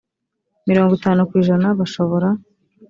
mirongo 0.69 0.91
itanu 0.99 1.21
ku 1.29 1.33
ijana 1.41 1.67
bashobora 1.79 2.29